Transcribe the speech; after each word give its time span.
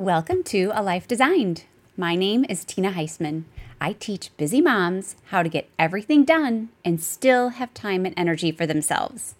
Welcome 0.00 0.44
to 0.44 0.72
A 0.72 0.82
Life 0.82 1.06
Designed. 1.06 1.64
My 1.94 2.14
name 2.14 2.46
is 2.48 2.64
Tina 2.64 2.92
Heisman. 2.92 3.44
I 3.82 3.92
teach 3.92 4.34
busy 4.38 4.62
moms 4.62 5.14
how 5.26 5.42
to 5.42 5.48
get 5.50 5.68
everything 5.78 6.24
done 6.24 6.70
and 6.82 7.02
still 7.02 7.50
have 7.50 7.74
time 7.74 8.06
and 8.06 8.14
energy 8.16 8.50
for 8.50 8.64
themselves. 8.64 9.34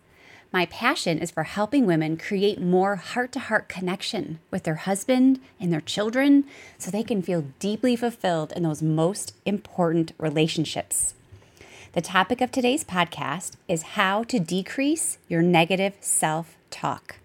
My 0.53 0.67
passion 0.67 1.19
is 1.19 1.31
for 1.31 1.45
helping 1.45 1.87
women 1.87 2.19
create 2.19 2.61
more 2.61 2.97
heart 2.97 3.33
to 3.33 3.39
heart 3.39 3.71
connection 3.71 4.39
with 4.51 4.65
their 4.65 4.75
husband 4.75 5.41
and 5.59 5.73
their 5.73 5.81
children 5.81 6.45
so 6.77 6.91
they 6.91 7.05
can 7.05 7.23
feel 7.23 7.47
deeply 7.59 7.97
fulfilled 7.97 8.53
in 8.55 8.63
those 8.63 8.83
most 8.83 9.33
important 9.47 10.13
relationships. 10.19 11.15
The 11.95 12.03
topic 12.03 12.43
of 12.43 12.53
today's 12.53 12.85
podcast 12.85 13.53
is 13.67 13.95
how 13.97 14.25
to 14.25 14.39
decrease 14.39 15.17
your 15.27 15.41
negative 15.41 15.95
self 16.01 16.59
talk. 16.71 17.17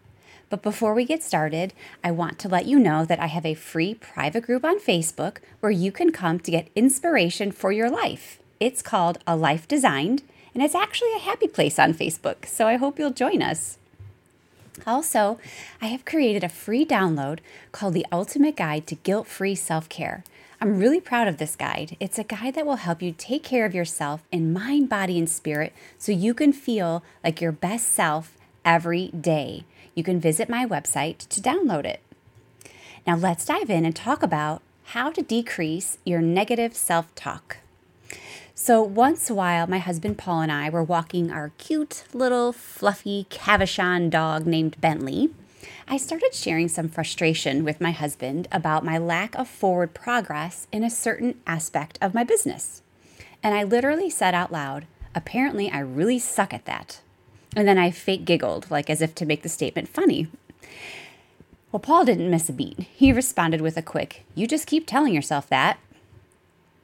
But 0.49 0.61
before 0.61 0.93
we 0.93 1.05
get 1.05 1.23
started, 1.23 1.73
I 2.03 2.11
want 2.11 2.37
to 2.39 2.49
let 2.49 2.65
you 2.65 2.79
know 2.79 3.03
that 3.05 3.19
I 3.19 3.27
have 3.27 3.45
a 3.45 3.55
free 3.55 3.93
private 3.93 4.43
group 4.45 4.63
on 4.63 4.79
Facebook 4.79 5.37
where 5.59 5.71
you 5.71 5.91
can 5.91 6.11
come 6.11 6.39
to 6.39 6.51
get 6.51 6.69
inspiration 6.75 7.51
for 7.51 7.71
your 7.71 7.89
life. 7.89 8.39
It's 8.59 8.81
called 8.81 9.17
A 9.27 9.35
Life 9.35 9.67
Designed, 9.67 10.21
and 10.53 10.63
it's 10.63 10.75
actually 10.75 11.13
a 11.15 11.19
happy 11.19 11.47
place 11.47 11.77
on 11.79 11.93
Facebook, 11.93 12.45
so 12.45 12.67
I 12.67 12.77
hope 12.77 12.97
you'll 12.97 13.11
join 13.11 13.41
us. 13.41 13.77
Also, 14.85 15.39
I 15.81 15.87
have 15.87 16.05
created 16.05 16.43
a 16.43 16.49
free 16.49 16.85
download 16.85 17.39
called 17.71 17.93
The 17.93 18.05
Ultimate 18.11 18.55
Guide 18.55 18.87
to 18.87 18.95
Guilt 18.95 19.27
Free 19.27 19.55
Self 19.55 19.89
Care. 19.89 20.23
I'm 20.61 20.79
really 20.79 21.01
proud 21.01 21.27
of 21.27 21.37
this 21.37 21.55
guide. 21.55 21.97
It's 21.99 22.17
a 22.17 22.23
guide 22.23 22.55
that 22.55 22.65
will 22.65 22.77
help 22.77 23.01
you 23.01 23.13
take 23.17 23.43
care 23.43 23.65
of 23.65 23.75
yourself 23.75 24.23
in 24.31 24.53
mind, 24.53 24.89
body, 24.89 25.19
and 25.19 25.29
spirit 25.29 25.73
so 25.97 26.11
you 26.11 26.33
can 26.33 26.53
feel 26.53 27.03
like 27.23 27.41
your 27.41 27.51
best 27.51 27.89
self 27.89 28.34
every 28.65 29.09
day. 29.09 29.63
You 29.93 30.03
can 30.03 30.19
visit 30.19 30.49
my 30.49 30.65
website 30.65 31.19
to 31.29 31.39
download 31.39 31.85
it. 31.85 32.01
Now, 33.07 33.15
let's 33.15 33.45
dive 33.45 33.69
in 33.69 33.85
and 33.85 33.95
talk 33.95 34.23
about 34.23 34.61
how 34.85 35.11
to 35.11 35.21
decrease 35.21 35.97
your 36.03 36.21
negative 36.21 36.75
self 36.75 37.13
talk. 37.15 37.57
So, 38.53 38.81
once 38.81 39.29
a 39.29 39.35
while, 39.35 39.67
my 39.67 39.79
husband 39.79 40.17
Paul 40.17 40.41
and 40.41 40.51
I 40.51 40.69
were 40.69 40.83
walking 40.83 41.31
our 41.31 41.51
cute 41.57 42.05
little 42.13 42.51
fluffy 42.51 43.27
Cavachon 43.29 44.09
dog 44.09 44.45
named 44.45 44.79
Bentley. 44.81 45.29
I 45.87 45.97
started 45.97 46.33
sharing 46.33 46.67
some 46.67 46.89
frustration 46.89 47.63
with 47.63 47.81
my 47.81 47.91
husband 47.91 48.47
about 48.51 48.83
my 48.83 48.97
lack 48.97 49.35
of 49.35 49.47
forward 49.47 49.93
progress 49.93 50.67
in 50.71 50.83
a 50.83 50.89
certain 50.89 51.39
aspect 51.45 51.99
of 52.01 52.13
my 52.13 52.23
business. 52.23 52.81
And 53.43 53.53
I 53.53 53.63
literally 53.63 54.09
said 54.09 54.33
out 54.33 54.51
loud, 54.51 54.87
apparently, 55.13 55.69
I 55.69 55.79
really 55.79 56.17
suck 56.17 56.53
at 56.53 56.65
that. 56.65 57.01
And 57.55 57.67
then 57.67 57.77
I 57.77 57.91
fake 57.91 58.25
giggled, 58.25 58.69
like 58.69 58.89
as 58.89 59.01
if 59.01 59.15
to 59.15 59.25
make 59.25 59.43
the 59.43 59.49
statement 59.49 59.87
funny. 59.87 60.27
Well, 61.71 61.79
Paul 61.79 62.05
didn't 62.05 62.29
miss 62.29 62.49
a 62.49 62.53
beat. 62.53 62.79
He 62.79 63.11
responded 63.11 63.61
with 63.61 63.77
a 63.77 63.81
quick, 63.81 64.25
You 64.33 64.47
just 64.47 64.67
keep 64.67 64.85
telling 64.87 65.13
yourself 65.13 65.47
that. 65.49 65.79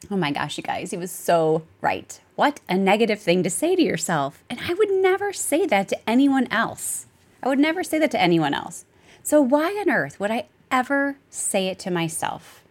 Oh 0.09 0.17
my 0.17 0.31
gosh, 0.31 0.57
you 0.57 0.63
guys, 0.63 0.91
he 0.91 0.97
was 0.97 1.11
so 1.11 1.63
right. 1.79 2.19
What 2.35 2.59
a 2.67 2.75
negative 2.75 3.21
thing 3.21 3.43
to 3.43 3.49
say 3.49 3.75
to 3.75 3.81
yourself. 3.81 4.43
And 4.49 4.59
I 4.67 4.73
would 4.73 4.89
never 4.89 5.31
say 5.31 5.65
that 5.67 5.87
to 5.89 6.09
anyone 6.09 6.47
else. 6.51 7.05
I 7.43 7.49
would 7.49 7.59
never 7.59 7.83
say 7.83 7.99
that 7.99 8.11
to 8.11 8.21
anyone 8.21 8.53
else. 8.53 8.85
So, 9.23 9.41
why 9.41 9.67
on 9.79 9.89
earth 9.89 10.19
would 10.19 10.31
I 10.31 10.47
ever 10.71 11.17
say 11.29 11.67
it 11.67 11.77
to 11.79 11.91
myself? 11.91 12.63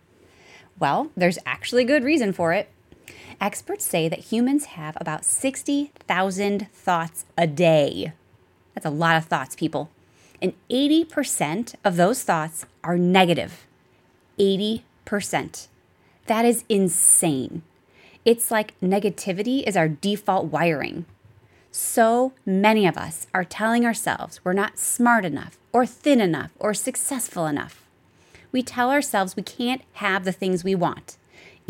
Well, 0.79 1.11
there's 1.17 1.39
actually 1.47 1.85
good 1.85 2.03
reason 2.03 2.33
for 2.33 2.53
it. 2.53 2.69
Experts 3.41 3.85
say 3.85 4.09
that 4.09 4.19
humans 4.31 4.67
have 4.67 4.97
about 5.01 5.25
60,000 5.25 6.69
thoughts 6.73 7.25
a 7.39 7.47
day. 7.47 8.13
That's 8.75 8.87
a 8.87 8.91
lot 8.91 9.17
of 9.17 9.25
thoughts, 9.25 9.57
people. 9.57 9.91
And 10.43 10.55
80% 10.71 11.75
of 11.85 11.97
those 11.97 12.23
thoughts 12.23 12.67
are 12.83 12.99
negative. 12.99 13.67
80%. 14.39 15.69
That 16.27 16.45
is 16.45 16.65
insane. 16.69 17.63
It's 18.25 18.51
like 18.51 18.79
negativity 18.81 19.63
is 19.67 19.77
our 19.77 19.89
default 19.89 20.47
wiring. 20.47 21.05
So 21.73 22.33
many 22.45 22.87
of 22.87 22.97
us 22.97 23.27
are 23.33 23.45
telling 23.45 23.87
ourselves 23.87 24.41
we're 24.45 24.53
not 24.53 24.79
smart 24.79 25.25
enough, 25.25 25.59
or 25.73 25.87
thin 25.87 26.21
enough, 26.21 26.51
or 26.59 26.75
successful 26.75 27.47
enough. 27.47 27.85
We 28.53 28.63
tell 28.63 28.91
ourselves 28.91 29.37
we 29.37 29.43
can't 29.43 29.83
have 29.95 30.25
the 30.25 30.33
things 30.33 30.65
we 30.65 30.75
want. 30.75 31.17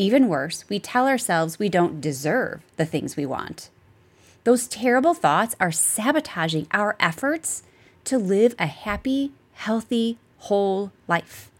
Even 0.00 0.28
worse, 0.28 0.64
we 0.70 0.78
tell 0.78 1.06
ourselves 1.06 1.58
we 1.58 1.68
don't 1.68 2.00
deserve 2.00 2.62
the 2.78 2.86
things 2.86 3.18
we 3.18 3.26
want. 3.26 3.68
Those 4.44 4.66
terrible 4.66 5.12
thoughts 5.12 5.54
are 5.60 5.70
sabotaging 5.70 6.68
our 6.72 6.96
efforts 6.98 7.64
to 8.04 8.16
live 8.16 8.54
a 8.58 8.64
happy, 8.64 9.32
healthy, 9.52 10.16
whole 10.38 10.90
life 11.06 11.50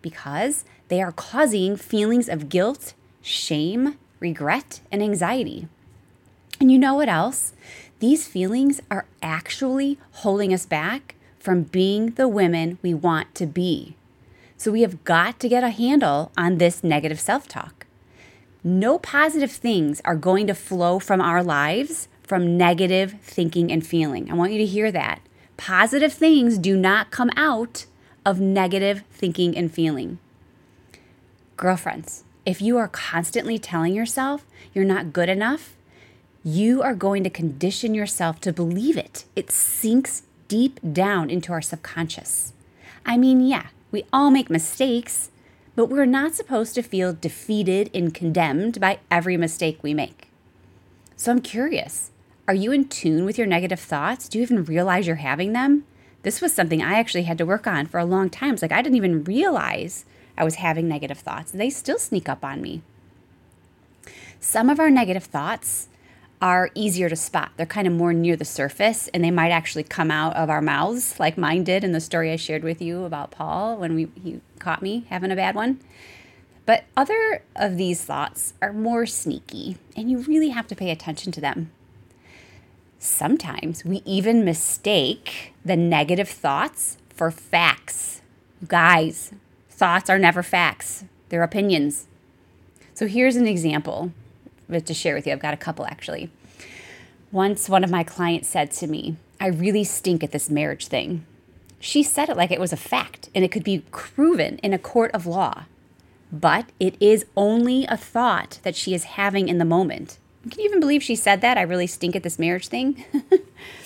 because 0.00 0.64
they 0.88 1.02
are 1.02 1.12
causing 1.12 1.76
feelings 1.76 2.30
of 2.30 2.48
guilt, 2.48 2.94
shame, 3.20 3.98
regret, 4.20 4.80
and 4.90 5.02
anxiety. 5.02 5.68
And 6.58 6.72
you 6.72 6.78
know 6.78 6.94
what 6.94 7.10
else? 7.10 7.52
These 7.98 8.26
feelings 8.26 8.80
are 8.90 9.04
actually 9.22 9.98
holding 10.12 10.54
us 10.54 10.64
back 10.64 11.14
from 11.38 11.64
being 11.64 12.12
the 12.12 12.26
women 12.26 12.78
we 12.80 12.94
want 12.94 13.34
to 13.34 13.44
be. 13.44 13.96
So 14.56 14.72
we 14.72 14.80
have 14.80 15.04
got 15.04 15.38
to 15.40 15.48
get 15.50 15.62
a 15.62 15.68
handle 15.68 16.32
on 16.38 16.56
this 16.56 16.82
negative 16.82 17.20
self 17.20 17.46
talk. 17.46 17.81
No 18.64 18.98
positive 18.98 19.50
things 19.50 20.00
are 20.04 20.14
going 20.14 20.46
to 20.46 20.54
flow 20.54 20.98
from 20.98 21.20
our 21.20 21.42
lives 21.42 22.08
from 22.22 22.56
negative 22.56 23.16
thinking 23.20 23.72
and 23.72 23.84
feeling. 23.86 24.30
I 24.30 24.34
want 24.34 24.52
you 24.52 24.58
to 24.58 24.64
hear 24.64 24.92
that. 24.92 25.20
Positive 25.56 26.12
things 26.12 26.58
do 26.58 26.76
not 26.76 27.10
come 27.10 27.30
out 27.36 27.86
of 28.24 28.40
negative 28.40 29.02
thinking 29.10 29.56
and 29.56 29.72
feeling. 29.72 30.18
Girlfriends, 31.56 32.24
if 32.46 32.62
you 32.62 32.78
are 32.78 32.88
constantly 32.88 33.58
telling 33.58 33.94
yourself 33.94 34.46
you're 34.72 34.84
not 34.84 35.12
good 35.12 35.28
enough, 35.28 35.76
you 36.44 36.82
are 36.82 36.94
going 36.94 37.22
to 37.24 37.30
condition 37.30 37.94
yourself 37.94 38.40
to 38.40 38.52
believe 38.52 38.96
it. 38.96 39.24
It 39.36 39.50
sinks 39.50 40.22
deep 40.48 40.80
down 40.92 41.30
into 41.30 41.52
our 41.52 41.62
subconscious. 41.62 42.52
I 43.04 43.16
mean, 43.16 43.40
yeah, 43.40 43.66
we 43.90 44.04
all 44.12 44.30
make 44.30 44.50
mistakes, 44.50 45.30
but 45.74 45.86
we're 45.86 46.04
not 46.04 46.34
supposed 46.34 46.74
to 46.74 46.82
feel 46.82 47.12
defeated 47.12 47.90
and 47.94 48.14
condemned 48.14 48.80
by 48.80 48.98
every 49.10 49.36
mistake 49.36 49.82
we 49.82 49.94
make. 49.94 50.28
So 51.16 51.30
I'm 51.30 51.40
curious 51.40 52.10
are 52.48 52.54
you 52.54 52.72
in 52.72 52.88
tune 52.88 53.24
with 53.24 53.38
your 53.38 53.46
negative 53.46 53.78
thoughts? 53.78 54.28
Do 54.28 54.38
you 54.38 54.42
even 54.42 54.64
realize 54.64 55.06
you're 55.06 55.16
having 55.16 55.52
them? 55.52 55.84
This 56.22 56.40
was 56.40 56.52
something 56.52 56.82
I 56.82 56.98
actually 56.98 57.22
had 57.22 57.38
to 57.38 57.46
work 57.46 57.66
on 57.66 57.86
for 57.86 57.98
a 57.98 58.04
long 58.04 58.30
time. 58.30 58.54
It's 58.54 58.62
like 58.62 58.72
I 58.72 58.82
didn't 58.82 58.96
even 58.96 59.24
realize 59.24 60.04
I 60.36 60.44
was 60.44 60.56
having 60.56 60.88
negative 60.88 61.18
thoughts. 61.18 61.52
They 61.52 61.70
still 61.70 61.98
sneak 61.98 62.28
up 62.28 62.44
on 62.44 62.60
me. 62.60 62.82
Some 64.40 64.68
of 64.68 64.80
our 64.80 64.90
negative 64.90 65.24
thoughts 65.24 65.88
are 66.42 66.70
easier 66.74 67.08
to 67.08 67.14
spot. 67.14 67.52
They're 67.56 67.64
kind 67.64 67.86
of 67.86 67.92
more 67.92 68.12
near 68.12 68.34
the 68.34 68.44
surface 68.44 69.08
and 69.14 69.22
they 69.22 69.30
might 69.30 69.52
actually 69.52 69.84
come 69.84 70.10
out 70.10 70.34
of 70.34 70.50
our 70.50 70.60
mouths, 70.60 71.18
like 71.20 71.38
mine 71.38 71.62
did 71.62 71.84
in 71.84 71.92
the 71.92 72.00
story 72.00 72.32
I 72.32 72.36
shared 72.36 72.64
with 72.64 72.82
you 72.82 73.04
about 73.04 73.30
Paul 73.30 73.78
when 73.78 73.94
we, 73.94 74.08
he 74.22 74.40
caught 74.58 74.82
me 74.82 75.06
having 75.08 75.30
a 75.30 75.36
bad 75.36 75.54
one. 75.54 75.78
But 76.66 76.84
other 76.96 77.42
of 77.54 77.76
these 77.76 78.04
thoughts 78.04 78.54
are 78.60 78.72
more 78.72 79.06
sneaky 79.06 79.76
and 79.96 80.10
you 80.10 80.18
really 80.18 80.48
have 80.48 80.66
to 80.66 80.76
pay 80.76 80.90
attention 80.90 81.30
to 81.32 81.40
them. 81.40 81.70
Sometimes 82.98 83.84
we 83.84 84.02
even 84.04 84.44
mistake 84.44 85.54
the 85.64 85.76
negative 85.76 86.28
thoughts 86.28 86.98
for 87.08 87.30
facts. 87.30 88.20
Guys, 88.66 89.32
thoughts 89.70 90.10
are 90.10 90.18
never 90.18 90.42
facts, 90.42 91.04
they're 91.28 91.42
opinions. 91.44 92.08
So 92.94 93.06
here's 93.06 93.36
an 93.36 93.46
example 93.46 94.12
to 94.80 94.94
share 94.94 95.14
with 95.14 95.26
you. 95.26 95.32
I've 95.32 95.40
got 95.40 95.54
a 95.54 95.58
couple 95.58 95.86
actually. 95.86 96.30
Once 97.30 97.68
one 97.68 97.82
of 97.82 97.90
my 97.90 98.04
clients 98.04 98.48
said 98.48 98.70
to 98.70 98.86
me, 98.86 99.16
I 99.40 99.46
really 99.46 99.84
stink 99.84 100.22
at 100.22 100.32
this 100.32 100.50
marriage 100.50 100.86
thing. 100.86 101.26
She 101.80 102.02
said 102.02 102.28
it 102.28 102.36
like 102.36 102.50
it 102.50 102.60
was 102.60 102.72
a 102.72 102.76
fact 102.76 103.28
and 103.34 103.44
it 103.44 103.50
could 103.50 103.64
be 103.64 103.80
proven 103.90 104.58
in 104.58 104.72
a 104.72 104.78
court 104.78 105.10
of 105.12 105.26
law. 105.26 105.64
But 106.30 106.66
it 106.78 106.96
is 107.00 107.26
only 107.36 107.84
a 107.86 107.96
thought 107.96 108.58
that 108.62 108.76
she 108.76 108.94
is 108.94 109.04
having 109.04 109.48
in 109.48 109.58
the 109.58 109.64
moment. 109.64 110.18
Can 110.50 110.60
you 110.60 110.66
even 110.66 110.80
believe 110.80 111.02
she 111.02 111.16
said 111.16 111.40
that? 111.40 111.58
I 111.58 111.62
really 111.62 111.86
stink 111.86 112.16
at 112.16 112.22
this 112.22 112.38
marriage 112.38 112.68
thing. 112.68 113.04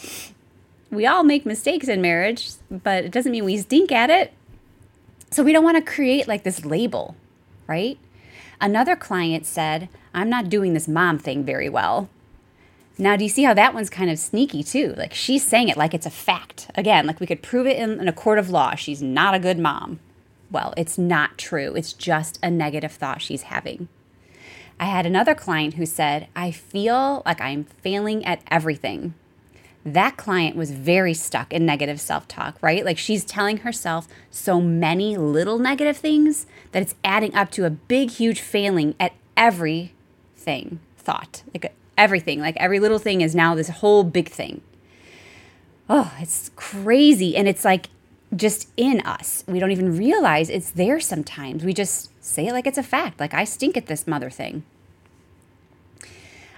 we 0.90 1.06
all 1.06 1.24
make 1.24 1.44
mistakes 1.44 1.88
in 1.88 2.00
marriage, 2.00 2.50
but 2.70 3.04
it 3.04 3.12
doesn't 3.12 3.32
mean 3.32 3.44
we 3.44 3.58
stink 3.58 3.92
at 3.92 4.10
it. 4.10 4.32
So 5.30 5.42
we 5.42 5.52
don't 5.52 5.64
want 5.64 5.76
to 5.76 5.92
create 5.92 6.28
like 6.28 6.44
this 6.44 6.64
label, 6.64 7.16
right? 7.66 7.98
Another 8.60 8.96
client 8.96 9.46
said, 9.46 9.88
I'm 10.14 10.30
not 10.30 10.48
doing 10.48 10.72
this 10.72 10.88
mom 10.88 11.18
thing 11.18 11.44
very 11.44 11.68
well. 11.68 12.08
Now, 12.98 13.16
do 13.16 13.24
you 13.24 13.30
see 13.30 13.42
how 13.42 13.52
that 13.52 13.74
one's 13.74 13.90
kind 13.90 14.10
of 14.10 14.18
sneaky 14.18 14.62
too? 14.62 14.94
Like 14.96 15.12
she's 15.12 15.44
saying 15.44 15.68
it 15.68 15.76
like 15.76 15.92
it's 15.92 16.06
a 16.06 16.10
fact. 16.10 16.70
Again, 16.74 17.06
like 17.06 17.20
we 17.20 17.26
could 17.26 17.42
prove 17.42 17.66
it 17.66 17.76
in, 17.76 18.00
in, 18.00 18.08
a 18.08 18.12
court 18.12 18.38
of 18.38 18.48
law. 18.48 18.74
She's 18.74 19.02
not 19.02 19.34
a 19.34 19.38
good 19.38 19.58
mom. 19.58 20.00
Well, 20.50 20.72
it's 20.76 20.96
not 20.96 21.36
true. 21.36 21.74
It's 21.74 21.92
just 21.92 22.38
a 22.42 22.50
negative 22.50 22.92
thought 22.92 23.20
she's 23.20 23.42
having. 23.42 23.88
I 24.80 24.86
had 24.86 25.04
another 25.04 25.34
client 25.34 25.74
who 25.74 25.84
said, 25.84 26.28
I 26.34 26.50
feel 26.50 27.22
like 27.26 27.40
I'm 27.40 27.64
failing 27.64 28.24
at 28.24 28.42
everything. 28.50 29.14
That 29.86 30.16
client 30.16 30.56
was 30.56 30.72
very 30.72 31.14
stuck 31.14 31.52
in 31.52 31.64
negative 31.64 32.00
self 32.00 32.26
talk, 32.26 32.58
right? 32.60 32.84
Like 32.84 32.98
she's 32.98 33.24
telling 33.24 33.58
herself 33.58 34.08
so 34.30 34.60
many 34.60 35.16
little 35.16 35.58
negative 35.58 35.96
things 35.96 36.46
that 36.72 36.82
it's 36.82 36.96
adding 37.04 37.34
up 37.34 37.52
to 37.52 37.64
a 37.64 37.70
big, 37.70 38.10
huge 38.10 38.40
failing 38.40 38.96
at 38.98 39.12
everything 39.36 40.80
thought. 40.98 41.44
Like 41.54 41.72
everything, 41.96 42.40
like 42.40 42.56
every 42.56 42.80
little 42.80 42.98
thing 42.98 43.20
is 43.20 43.34
now 43.34 43.54
this 43.54 43.68
whole 43.68 44.02
big 44.02 44.28
thing. 44.28 44.60
Oh, 45.88 46.12
it's 46.18 46.50
crazy. 46.56 47.36
And 47.36 47.46
it's 47.46 47.64
like 47.64 47.88
just 48.34 48.68
in 48.76 49.00
us. 49.02 49.44
We 49.46 49.60
don't 49.60 49.70
even 49.70 49.96
realize 49.96 50.50
it's 50.50 50.72
there 50.72 50.98
sometimes. 50.98 51.64
We 51.64 51.72
just 51.72 52.10
say 52.24 52.48
it 52.48 52.52
like 52.52 52.66
it's 52.66 52.76
a 52.76 52.82
fact, 52.82 53.20
like 53.20 53.34
I 53.34 53.44
stink 53.44 53.76
at 53.76 53.86
this 53.86 54.04
mother 54.04 54.30
thing. 54.30 54.64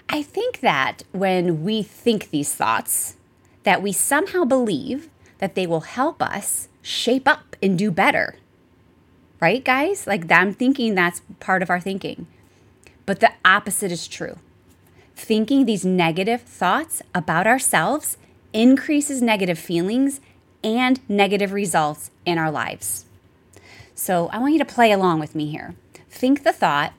I 0.09 0.23
think 0.23 0.61
that 0.61 1.03
when 1.13 1.63
we 1.63 1.83
think 1.83 2.31
these 2.31 2.55
thoughts, 2.55 3.18
that 3.69 3.83
we 3.83 3.93
somehow 3.93 4.47
believe 4.47 5.11
that 5.41 5.55
they 5.55 5.67
will 5.67 5.83
help 5.83 6.23
us 6.23 6.69
shape 6.81 7.29
up 7.29 7.55
and 7.63 7.79
do 7.79 7.91
better. 7.91 8.35
Right, 9.41 9.63
guys? 9.63 10.07
Like 10.07 10.33
I'm 10.33 10.55
thinking 10.55 10.95
that's 10.95 11.21
part 11.39 11.63
of 11.63 11.69
our 11.69 11.79
thinking. 11.79 12.27
But 13.05 13.21
the 13.21 13.31
opposite 13.45 13.93
is 13.93 14.09
true. 14.09 14.39
Thinking 15.15 15.67
these 15.67 15.85
negative 15.85 16.41
thoughts 16.41 17.03
about 17.15 17.47
ourselves 17.47 18.17
increases 18.55 19.21
negative 19.21 19.59
feelings 19.59 20.23
and 20.65 20.99
negative 21.07 21.53
results 21.53 22.11
in 22.25 22.39
our 22.39 22.51
lives. 22.51 23.05
So 23.95 24.29
I 24.29 24.39
want 24.39 24.55
you 24.55 24.59
to 24.61 24.65
play 24.65 24.93
along 24.93 25.21
with 25.21 25.35
me 25.35 25.51
here. 25.51 25.75
Think 26.09 26.43
the 26.43 26.55
thought, 26.55 26.95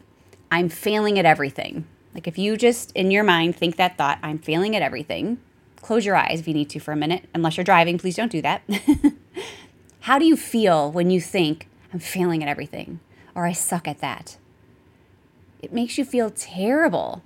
I'm 0.51 0.69
failing 0.69 1.17
at 1.17 1.25
everything. 1.25 1.87
Like 2.13 2.27
if 2.27 2.37
you 2.37 2.57
just 2.57 2.91
in 2.91 3.09
your 3.09 3.23
mind 3.23 3.55
think 3.55 3.77
that 3.77 3.97
thought, 3.97 4.19
I'm 4.21 4.37
failing 4.37 4.75
at 4.75 4.83
everything, 4.83 5.39
close 5.81 6.05
your 6.05 6.15
eyes 6.15 6.39
if 6.39 6.47
you 6.47 6.53
need 6.53 6.69
to 6.71 6.79
for 6.79 6.91
a 6.91 6.95
minute. 6.95 7.27
Unless 7.33 7.57
you're 7.57 7.63
driving, 7.63 7.97
please 7.97 8.15
don't 8.15 8.31
do 8.31 8.41
that. 8.41 8.61
How 10.01 10.19
do 10.19 10.25
you 10.25 10.37
feel 10.37 10.91
when 10.91 11.09
you 11.09 11.21
think, 11.21 11.67
I'm 11.93 11.99
failing 11.99 12.43
at 12.43 12.49
everything 12.49 12.99
or 13.35 13.45
I 13.45 13.53
suck 13.53 13.87
at 13.87 13.99
that? 13.99 14.37
It 15.61 15.73
makes 15.73 15.97
you 15.97 16.05
feel 16.05 16.29
terrible. 16.29 17.23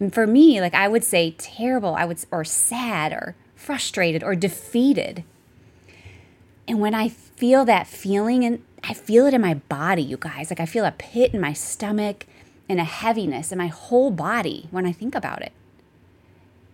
And 0.00 0.12
for 0.12 0.26
me, 0.26 0.60
like 0.60 0.74
I 0.74 0.88
would 0.88 1.04
say 1.04 1.34
terrible, 1.38 1.94
I 1.94 2.04
would 2.04 2.24
or 2.30 2.44
sad 2.44 3.12
or 3.12 3.36
frustrated 3.54 4.22
or 4.22 4.36
defeated. 4.36 5.24
And 6.66 6.80
when 6.80 6.94
I 6.94 7.08
feel 7.08 7.64
that 7.64 7.86
feeling 7.86 8.44
and 8.44 8.62
I 8.84 8.94
feel 8.94 9.26
it 9.26 9.34
in 9.34 9.40
my 9.40 9.54
body, 9.54 10.02
you 10.02 10.16
guys, 10.18 10.50
like 10.50 10.60
I 10.60 10.66
feel 10.66 10.84
a 10.84 10.92
pit 10.92 11.34
in 11.34 11.40
my 11.40 11.52
stomach 11.52 12.26
and 12.68 12.78
a 12.78 12.84
heaviness 12.84 13.50
in 13.50 13.58
my 13.58 13.68
whole 13.68 14.10
body 14.10 14.68
when 14.70 14.86
I 14.86 14.92
think 14.92 15.14
about 15.14 15.42
it. 15.42 15.52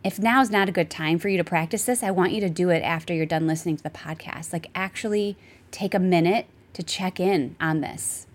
If 0.05 0.19
now 0.19 0.43
is 0.43 0.51
not 0.51 0.69
a 0.69 0.73
good 0.73 0.91
time 0.91 1.19
for 1.19 1.31
you 1.31 1.39
to 1.39 1.45
practice 1.45 1.87
this, 1.87 2.03
I 2.03 2.11
want 2.11 2.33
you 2.33 2.41
to 2.43 2.51
do 2.51 2.69
it 2.69 2.83
after 2.83 3.15
you're 3.15 3.25
done 3.25 3.47
listening 3.47 3.79
to 3.79 3.83
the 3.83 3.89
podcast. 3.89 4.53
Like, 4.53 4.71
actually 4.75 5.37
take 5.71 5.95
a 5.95 5.99
minute 5.99 6.47
to 6.75 6.83
check 6.83 7.19
in 7.19 7.57
on 7.59 7.81
this. 7.81 8.27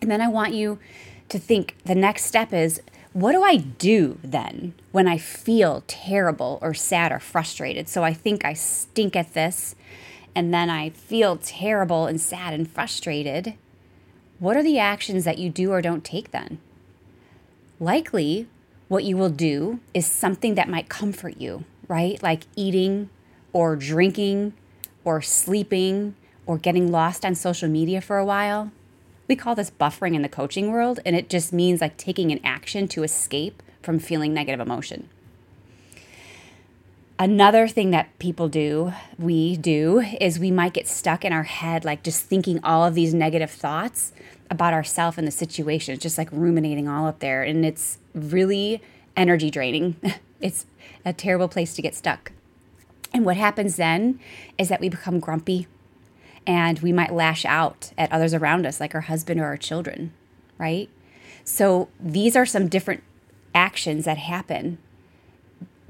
And 0.00 0.10
then 0.10 0.22
I 0.22 0.28
want 0.28 0.54
you 0.54 0.78
to 1.28 1.38
think 1.38 1.76
the 1.84 1.94
next 1.94 2.24
step 2.24 2.54
is 2.54 2.80
what 3.12 3.32
do 3.32 3.42
I 3.42 3.56
do 3.56 4.18
then 4.24 4.74
when 4.90 5.06
I 5.06 5.18
feel 5.18 5.84
terrible 5.86 6.58
or 6.62 6.72
sad 6.72 7.12
or 7.12 7.20
frustrated? 7.20 7.88
So 7.88 8.02
I 8.02 8.14
think 8.14 8.44
I 8.44 8.54
stink 8.54 9.14
at 9.14 9.34
this 9.34 9.76
and 10.34 10.52
then 10.52 10.70
I 10.70 10.90
feel 10.90 11.36
terrible 11.36 12.06
and 12.06 12.20
sad 12.20 12.54
and 12.54 12.68
frustrated. 12.68 13.54
What 14.38 14.56
are 14.56 14.62
the 14.62 14.78
actions 14.78 15.24
that 15.24 15.38
you 15.38 15.48
do 15.48 15.70
or 15.72 15.80
don't 15.80 16.04
take 16.04 16.32
then? 16.32 16.58
Likely, 17.78 18.48
what 18.94 19.02
you 19.02 19.16
will 19.16 19.28
do 19.28 19.80
is 19.92 20.06
something 20.06 20.54
that 20.54 20.68
might 20.68 20.88
comfort 20.88 21.36
you, 21.36 21.64
right? 21.88 22.22
Like 22.22 22.44
eating 22.54 23.10
or 23.52 23.74
drinking 23.74 24.54
or 25.04 25.20
sleeping 25.20 26.14
or 26.46 26.58
getting 26.58 26.92
lost 26.92 27.24
on 27.24 27.34
social 27.34 27.68
media 27.68 28.00
for 28.00 28.18
a 28.18 28.24
while. 28.24 28.70
We 29.26 29.34
call 29.34 29.56
this 29.56 29.72
buffering 29.72 30.14
in 30.14 30.22
the 30.22 30.28
coaching 30.28 30.70
world, 30.70 31.00
and 31.04 31.16
it 31.16 31.28
just 31.28 31.52
means 31.52 31.80
like 31.80 31.96
taking 31.96 32.30
an 32.30 32.38
action 32.44 32.86
to 32.88 33.02
escape 33.02 33.64
from 33.82 33.98
feeling 33.98 34.32
negative 34.32 34.60
emotion. 34.60 35.08
Another 37.18 37.68
thing 37.68 37.90
that 37.92 38.18
people 38.18 38.48
do, 38.48 38.92
we 39.18 39.56
do, 39.56 40.00
is 40.20 40.38
we 40.38 40.50
might 40.50 40.72
get 40.72 40.88
stuck 40.88 41.24
in 41.24 41.32
our 41.32 41.44
head, 41.44 41.84
like 41.84 42.02
just 42.02 42.24
thinking 42.24 42.58
all 42.64 42.84
of 42.84 42.94
these 42.94 43.14
negative 43.14 43.52
thoughts 43.52 44.12
about 44.50 44.72
ourselves 44.72 45.16
and 45.16 45.26
the 45.26 45.32
situation. 45.32 45.96
Just 45.98 46.18
like 46.18 46.28
ruminating 46.32 46.88
all 46.88 47.06
up 47.06 47.20
there. 47.20 47.44
And 47.44 47.64
it's 47.64 47.98
really 48.14 48.82
energy 49.16 49.48
draining. 49.48 49.94
it's 50.40 50.66
a 51.04 51.12
terrible 51.12 51.48
place 51.48 51.74
to 51.74 51.82
get 51.82 51.94
stuck. 51.94 52.32
And 53.12 53.24
what 53.24 53.36
happens 53.36 53.76
then 53.76 54.18
is 54.58 54.68
that 54.68 54.80
we 54.80 54.88
become 54.88 55.20
grumpy 55.20 55.68
and 56.48 56.80
we 56.80 56.92
might 56.92 57.14
lash 57.14 57.44
out 57.44 57.92
at 57.96 58.10
others 58.10 58.34
around 58.34 58.66
us, 58.66 58.80
like 58.80 58.92
our 58.92 59.02
husband 59.02 59.40
or 59.40 59.44
our 59.44 59.56
children, 59.56 60.12
right? 60.58 60.90
So 61.44 61.88
these 62.00 62.34
are 62.34 62.44
some 62.44 62.68
different 62.68 63.04
actions 63.54 64.04
that 64.04 64.18
happen 64.18 64.78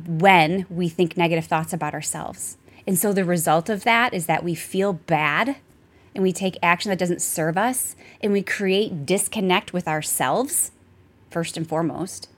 when 0.06 0.67
we 0.69 0.88
think 0.88 1.17
negative 1.17 1.46
thoughts 1.46 1.73
about 1.73 1.94
ourselves. 1.94 2.56
And 2.87 2.99
so 2.99 3.12
the 3.12 3.25
result 3.25 3.69
of 3.69 3.85
that 3.85 4.12
is 4.12 4.26
that 4.26 4.44
we 4.44 4.55
feel 4.55 4.93
bad 4.93 5.56
and 6.14 6.23
we 6.23 6.32
take 6.32 6.58
action 6.62 6.91
that 6.91 6.99
doesn't 6.99 7.23
serve 7.23 7.56
us 7.56 7.96
and 8.20 8.32
we 8.32 8.43
create 8.43 9.06
disconnect 9.06 9.73
with 9.73 9.88
ourselves, 9.88 10.70
first 11.31 11.56
and 11.56 11.69
foremost. 11.69 12.29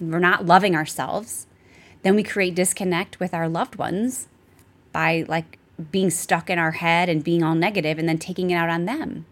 We're 0.00 0.18
not 0.18 0.46
loving 0.46 0.74
ourselves. 0.74 1.46
Then 2.02 2.16
we 2.16 2.22
create 2.22 2.54
disconnect 2.54 3.20
with 3.20 3.34
our 3.34 3.48
loved 3.48 3.76
ones 3.76 4.28
by 4.92 5.24
like 5.28 5.58
being 5.90 6.10
stuck 6.10 6.50
in 6.50 6.58
our 6.58 6.72
head 6.72 7.08
and 7.08 7.22
being 7.22 7.42
all 7.42 7.54
negative 7.54 7.98
and 7.98 8.08
then 8.08 8.18
taking 8.18 8.50
it 8.50 8.56
out 8.56 8.70
on 8.70 8.86
them. 8.86 9.26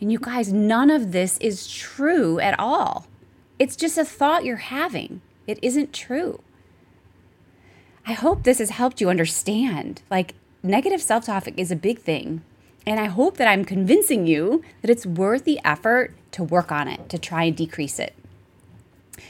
And 0.00 0.10
you 0.10 0.18
guys, 0.18 0.52
none 0.52 0.90
of 0.90 1.12
this 1.12 1.38
is 1.38 1.68
true 1.68 2.40
at 2.40 2.58
all. 2.58 3.06
It's 3.58 3.76
just 3.76 3.98
a 3.98 4.04
thought 4.04 4.44
you're 4.44 4.56
having. 4.56 5.20
It 5.46 5.58
isn't 5.62 5.92
true. 5.92 6.40
I 8.06 8.12
hope 8.12 8.42
this 8.42 8.58
has 8.58 8.70
helped 8.70 9.00
you 9.00 9.10
understand. 9.10 10.02
Like, 10.10 10.34
negative 10.62 11.00
self 11.00 11.26
talk 11.26 11.46
is 11.56 11.70
a 11.70 11.76
big 11.76 12.00
thing. 12.00 12.42
And 12.84 12.98
I 12.98 13.06
hope 13.06 13.36
that 13.36 13.46
I'm 13.46 13.64
convincing 13.64 14.26
you 14.26 14.62
that 14.80 14.90
it's 14.90 15.06
worth 15.06 15.44
the 15.44 15.60
effort 15.64 16.14
to 16.32 16.42
work 16.42 16.72
on 16.72 16.88
it, 16.88 17.08
to 17.10 17.18
try 17.18 17.44
and 17.44 17.56
decrease 17.56 17.98
it. 17.98 18.14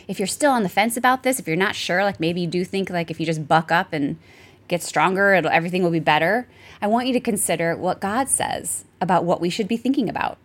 If 0.08 0.18
you're 0.18 0.26
still 0.26 0.52
on 0.52 0.62
the 0.62 0.68
fence 0.68 0.96
about 0.96 1.22
this, 1.22 1.38
if 1.38 1.46
you're 1.46 1.56
not 1.56 1.74
sure, 1.74 2.02
like 2.02 2.18
maybe 2.18 2.40
you 2.40 2.46
do 2.46 2.64
think 2.64 2.88
like 2.88 3.10
if 3.10 3.20
you 3.20 3.26
just 3.26 3.46
buck 3.46 3.70
up 3.70 3.92
and 3.92 4.18
get 4.68 4.82
stronger, 4.82 5.34
it'll, 5.34 5.50
everything 5.50 5.82
will 5.82 5.90
be 5.90 6.00
better. 6.00 6.48
I 6.80 6.86
want 6.86 7.06
you 7.06 7.12
to 7.12 7.20
consider 7.20 7.76
what 7.76 8.00
God 8.00 8.28
says 8.28 8.84
about 9.00 9.24
what 9.24 9.40
we 9.40 9.50
should 9.50 9.68
be 9.68 9.76
thinking 9.76 10.08
about. 10.08 10.38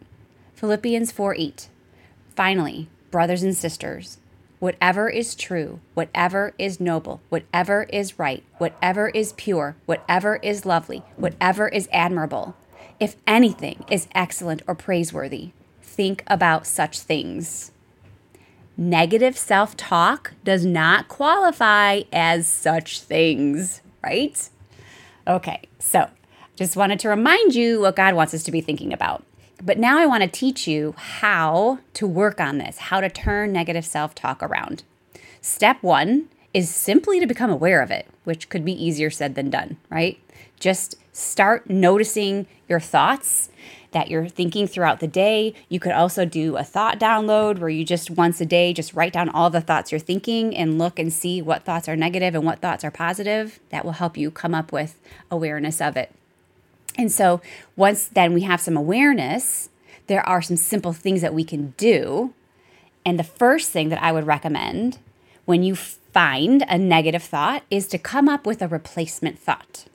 Philippians 0.56 1.12
4 1.12 1.36
8. 1.36 1.70
Finally, 2.36 2.90
brothers 3.10 3.44
and 3.44 3.56
sisters, 3.56 4.18
whatever 4.60 5.10
is 5.10 5.36
true, 5.36 5.80
whatever 5.94 6.54
is 6.58 6.80
noble, 6.80 7.22
whatever 7.30 7.84
is 7.84 8.18
right, 8.18 8.44
whatever 8.58 9.10
is 9.10 9.34
pure, 9.34 9.76
whatever 9.86 10.38
is 10.38 10.66
lovely, 10.66 11.04
whatever 11.16 11.68
is 11.68 11.88
admirable, 11.92 12.56
if 13.00 13.16
anything 13.28 13.84
is 13.90 14.08
excellent 14.16 14.62
or 14.68 14.76
praiseworthy, 14.76 15.52
think 15.82 16.24
about 16.28 16.66
such 16.66 17.00
things. 17.00 17.72
Negative 18.76 19.38
self 19.38 19.76
talk 19.76 20.34
does 20.44 20.66
not 20.66 21.08
qualify 21.08 22.02
as 22.12 22.48
such 22.48 23.02
things, 23.02 23.82
right? 24.04 24.50
Okay, 25.28 25.62
so 25.80 26.10
just 26.56 26.76
wanted 26.76 27.00
to 27.00 27.10
remind 27.10 27.56
you 27.56 27.82
what 27.82 27.96
God 27.96 28.16
wants 28.16 28.34
us 28.34 28.44
to 28.44 28.52
be 28.52 28.62
thinking 28.62 28.94
about. 28.94 29.24
But 29.62 29.80
now 29.80 29.98
I 29.98 30.06
want 30.06 30.24
to 30.24 30.30
teach 30.30 30.68
you 30.68 30.94
how 30.98 31.80
to 31.94 32.08
work 32.08 32.40
on 32.40 32.58
this, 32.58 32.78
how 32.78 33.02
to 33.02 33.10
turn 33.10 33.52
negative 33.52 33.86
self 33.86 34.14
talk 34.14 34.44
around. 34.44 34.84
Step 35.42 35.82
one 35.82 36.30
is 36.54 36.70
simply 36.70 37.20
to 37.20 37.28
become 37.28 37.50
aware 37.50 37.82
of 37.82 37.92
it, 37.92 38.08
which 38.24 38.50
could 38.50 38.64
be 38.64 38.74
easier 38.74 39.10
said 39.10 39.36
than 39.36 39.50
done, 39.50 39.78
right? 39.90 40.20
Just 40.60 40.96
start 41.12 41.70
noticing 41.70 42.48
your 42.68 42.80
thoughts 42.80 43.50
that 43.92 44.10
you're 44.10 44.28
thinking 44.28 44.68
throughout 44.68 45.00
the 45.00 45.08
day. 45.08 45.54
You 45.70 45.80
could 45.80 45.92
also 45.92 46.26
do 46.26 46.58
a 46.58 46.64
thought 46.64 47.00
download 47.00 47.60
where 47.60 47.70
you 47.70 47.84
just 47.84 48.12
once 48.12 48.40
a 48.42 48.46
day 48.46 48.74
just 48.74 48.94
write 48.94 49.14
down 49.14 49.30
all 49.30 49.50
the 49.50 49.62
thoughts 49.62 49.92
you're 49.92 50.00
thinking 50.00 50.56
and 50.56 50.78
look 50.78 51.00
and 51.00 51.12
see 51.12 51.42
what 51.42 51.64
thoughts 51.64 51.88
are 51.88 51.96
negative 51.96 52.36
and 52.36 52.44
what 52.44 52.60
thoughts 52.60 52.84
are 52.84 52.92
positive. 52.92 53.60
That 53.70 53.86
will 53.86 53.94
help 53.94 54.18
you 54.18 54.30
come 54.30 54.54
up 54.54 54.72
with 54.72 55.00
awareness 55.32 55.82
of 55.82 55.98
it. 55.98 56.12
And 56.98 57.12
so 57.12 57.42
once 57.76 58.08
then 58.08 58.34
we 58.34 58.42
have 58.42 58.60
some 58.60 58.76
awareness, 58.76 59.70
there 60.08 60.28
are 60.28 60.42
some 60.42 60.58
simple 60.58 60.94
things 60.94 61.22
that 61.22 61.34
we 61.34 61.44
can 61.44 61.74
do. 61.78 62.34
And 63.06 63.20
the 63.20 63.24
first 63.24 63.72
thing 63.72 63.90
that 63.90 64.02
I 64.02 64.12
would 64.12 64.26
recommend 64.26 64.98
when 65.46 65.64
you 65.64 65.76
find 65.76 66.66
a 66.68 66.78
negative 66.78 67.24
thought 67.24 67.64
is 67.70 67.88
to 67.88 67.98
come 67.98 68.28
up 68.28 68.46
with 68.46 68.62
a 68.62 68.68
replacement 68.68 69.38
thought. 69.38 69.86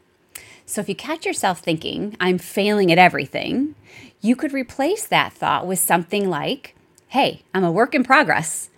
So 0.64 0.80
if 0.80 0.88
you 0.88 0.94
catch 0.94 1.26
yourself 1.26 1.61
thinking, 1.61 2.16
I'm 2.21 2.38
failing 2.38 2.92
at 2.92 2.99
everything, 2.99 3.75
you 4.21 4.37
could 4.37 4.52
replace 4.52 5.06
that 5.06 5.32
thought 5.32 5.66
with 5.66 5.78
something 5.78 6.30
like, 6.30 6.75
hey, 7.09 7.42
I'm 7.52 7.64
a 7.64 7.73
work 7.73 7.94
in 7.94 8.04
progress, 8.04 8.71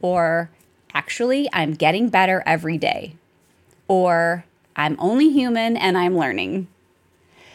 or 0.00 0.50
actually, 0.94 1.48
I'm 1.52 1.74
getting 1.74 2.08
better 2.08 2.42
every 2.46 2.78
day, 2.78 3.16
or 3.88 4.44
I'm 4.76 4.96
only 4.98 5.30
human 5.30 5.76
and 5.76 5.98
I'm 5.98 6.16
learning. 6.16 6.68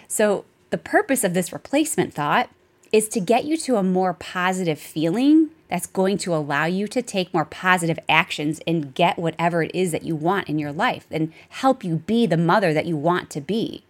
So, 0.07 0.45
the 0.69 0.77
purpose 0.77 1.23
of 1.23 1.33
this 1.33 1.53
replacement 1.53 2.13
thought 2.13 2.49
is 2.91 3.07
to 3.09 3.19
get 3.19 3.45
you 3.45 3.57
to 3.57 3.77
a 3.77 3.83
more 3.83 4.13
positive 4.13 4.79
feeling 4.79 5.49
that's 5.69 5.87
going 5.87 6.17
to 6.17 6.33
allow 6.33 6.65
you 6.65 6.87
to 6.87 7.01
take 7.01 7.33
more 7.33 7.45
positive 7.45 7.99
actions 8.07 8.61
and 8.65 8.93
get 8.93 9.19
whatever 9.19 9.63
it 9.63 9.71
is 9.73 9.91
that 9.91 10.03
you 10.03 10.15
want 10.15 10.47
in 10.47 10.59
your 10.59 10.71
life 10.71 11.05
and 11.11 11.33
help 11.49 11.83
you 11.83 11.97
be 11.97 12.25
the 12.25 12.37
mother 12.37 12.73
that 12.73 12.85
you 12.85 12.95
want 12.95 13.29
to 13.31 13.41
be. 13.41 13.83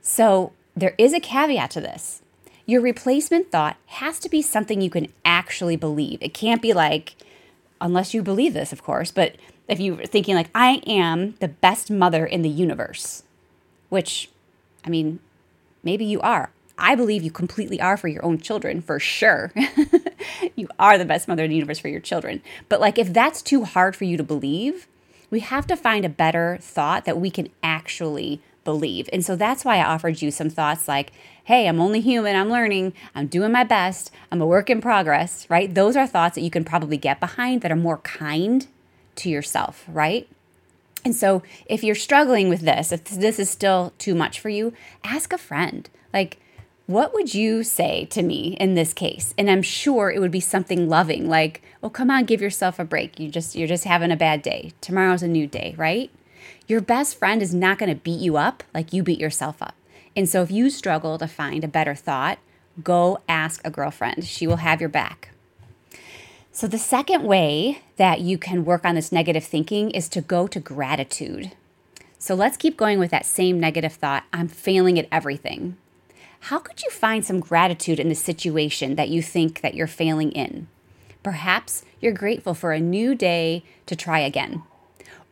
So, 0.00 0.52
there 0.76 0.94
is 0.96 1.12
a 1.12 1.20
caveat 1.20 1.70
to 1.72 1.80
this. 1.80 2.22
Your 2.64 2.80
replacement 2.80 3.50
thought 3.50 3.76
has 3.86 4.18
to 4.20 4.28
be 4.28 4.40
something 4.40 4.80
you 4.80 4.90
can 4.90 5.08
actually 5.24 5.76
believe. 5.76 6.18
It 6.22 6.32
can't 6.32 6.62
be 6.62 6.72
like, 6.72 7.16
unless 7.80 8.14
you 8.14 8.22
believe 8.22 8.54
this, 8.54 8.72
of 8.72 8.82
course, 8.82 9.10
but 9.10 9.34
if 9.68 9.80
you're 9.80 10.04
thinking, 10.06 10.34
like, 10.34 10.50
I 10.54 10.82
am 10.86 11.34
the 11.40 11.48
best 11.48 11.90
mother 11.90 12.26
in 12.26 12.42
the 12.42 12.48
universe, 12.48 13.22
which, 13.88 14.30
I 14.84 14.90
mean, 14.90 15.20
maybe 15.82 16.04
you 16.04 16.20
are. 16.20 16.50
I 16.78 16.94
believe 16.94 17.22
you 17.22 17.30
completely 17.30 17.80
are 17.80 17.96
for 17.96 18.08
your 18.08 18.24
own 18.24 18.38
children, 18.38 18.80
for 18.80 18.98
sure. 18.98 19.52
you 20.56 20.66
are 20.78 20.96
the 20.96 21.04
best 21.04 21.28
mother 21.28 21.44
in 21.44 21.50
the 21.50 21.56
universe 21.56 21.78
for 21.78 21.88
your 21.88 22.00
children. 22.00 22.42
But, 22.68 22.80
like, 22.80 22.98
if 22.98 23.12
that's 23.12 23.42
too 23.42 23.64
hard 23.64 23.94
for 23.94 24.04
you 24.04 24.16
to 24.16 24.22
believe, 24.22 24.86
we 25.30 25.40
have 25.40 25.66
to 25.66 25.76
find 25.76 26.04
a 26.04 26.08
better 26.08 26.58
thought 26.60 27.04
that 27.04 27.18
we 27.18 27.30
can 27.30 27.50
actually 27.62 28.40
believe. 28.64 29.08
And 29.12 29.24
so 29.24 29.36
that's 29.36 29.64
why 29.64 29.76
I 29.76 29.84
offered 29.84 30.22
you 30.22 30.30
some 30.30 30.50
thoughts 30.50 30.88
like, 30.88 31.12
hey, 31.44 31.66
I'm 31.66 31.80
only 31.80 32.00
human, 32.00 32.36
I'm 32.36 32.50
learning, 32.50 32.92
I'm 33.14 33.26
doing 33.26 33.52
my 33.52 33.64
best, 33.64 34.10
I'm 34.30 34.40
a 34.40 34.46
work 34.46 34.70
in 34.70 34.80
progress, 34.80 35.48
right? 35.48 35.72
Those 35.72 35.96
are 35.96 36.06
thoughts 36.06 36.34
that 36.34 36.42
you 36.42 36.50
can 36.50 36.64
probably 36.64 36.96
get 36.96 37.20
behind 37.20 37.62
that 37.62 37.72
are 37.72 37.76
more 37.76 37.98
kind 37.98 38.66
to 39.16 39.28
yourself, 39.28 39.84
right? 39.88 40.28
And 41.04 41.14
so 41.14 41.42
if 41.66 41.82
you're 41.82 41.94
struggling 41.94 42.48
with 42.48 42.60
this, 42.60 42.92
if 42.92 43.04
this 43.04 43.38
is 43.38 43.48
still 43.48 43.92
too 43.98 44.14
much 44.14 44.40
for 44.40 44.48
you, 44.48 44.72
ask 45.02 45.32
a 45.32 45.38
friend. 45.38 45.88
Like, 46.12 46.38
what 46.86 47.14
would 47.14 47.34
you 47.34 47.62
say 47.62 48.06
to 48.06 48.22
me 48.22 48.56
in 48.58 48.74
this 48.74 48.92
case? 48.92 49.32
And 49.38 49.48
I'm 49.48 49.62
sure 49.62 50.10
it 50.10 50.18
would 50.18 50.32
be 50.32 50.40
something 50.40 50.88
loving, 50.88 51.28
like, 51.28 51.62
"Oh, 51.82 51.88
come 51.88 52.10
on, 52.10 52.24
give 52.24 52.42
yourself 52.42 52.78
a 52.78 52.84
break. 52.84 53.20
You 53.20 53.28
just 53.28 53.54
you're 53.54 53.68
just 53.68 53.84
having 53.84 54.10
a 54.10 54.16
bad 54.16 54.42
day. 54.42 54.72
Tomorrow's 54.80 55.22
a 55.22 55.28
new 55.28 55.46
day, 55.46 55.74
right?" 55.78 56.10
Your 56.66 56.80
best 56.80 57.16
friend 57.16 57.42
is 57.42 57.54
not 57.54 57.78
going 57.78 57.90
to 57.90 58.00
beat 58.00 58.20
you 58.20 58.36
up 58.36 58.64
like 58.74 58.92
you 58.92 59.02
beat 59.02 59.20
yourself 59.20 59.62
up. 59.62 59.74
And 60.16 60.28
so 60.28 60.42
if 60.42 60.50
you 60.50 60.68
struggle 60.70 61.16
to 61.18 61.28
find 61.28 61.62
a 61.62 61.68
better 61.68 61.94
thought, 61.94 62.38
go 62.82 63.18
ask 63.28 63.60
a 63.64 63.70
girlfriend. 63.70 64.24
She 64.24 64.46
will 64.46 64.56
have 64.56 64.80
your 64.80 64.88
back. 64.88 65.30
So, 66.52 66.66
the 66.66 66.78
second 66.78 67.22
way 67.22 67.82
that 67.96 68.20
you 68.20 68.36
can 68.36 68.64
work 68.64 68.84
on 68.84 68.96
this 68.96 69.12
negative 69.12 69.44
thinking 69.44 69.92
is 69.92 70.08
to 70.08 70.20
go 70.20 70.48
to 70.48 70.58
gratitude. 70.58 71.52
So, 72.18 72.34
let's 72.34 72.56
keep 72.56 72.76
going 72.76 72.98
with 72.98 73.12
that 73.12 73.24
same 73.24 73.60
negative 73.60 73.92
thought 73.92 74.24
I'm 74.32 74.48
failing 74.48 74.98
at 74.98 75.06
everything. 75.12 75.76
How 76.44 76.58
could 76.58 76.82
you 76.82 76.90
find 76.90 77.24
some 77.24 77.38
gratitude 77.38 78.00
in 78.00 78.08
the 78.08 78.16
situation 78.16 78.96
that 78.96 79.10
you 79.10 79.22
think 79.22 79.60
that 79.60 79.74
you're 79.74 79.86
failing 79.86 80.32
in? 80.32 80.66
Perhaps 81.22 81.84
you're 82.00 82.12
grateful 82.12 82.54
for 82.54 82.72
a 82.72 82.80
new 82.80 83.14
day 83.14 83.62
to 83.86 83.94
try 83.94 84.18
again. 84.18 84.62